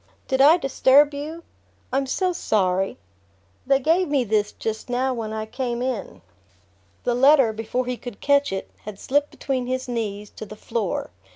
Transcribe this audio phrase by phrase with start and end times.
[0.27, 1.43] "Did I disturb you?
[1.93, 2.97] I'm so sorry!
[3.67, 6.23] They gave me this just now when I came in."
[7.03, 11.11] The letter, before he could catch it, had slipped between his knees to the floor.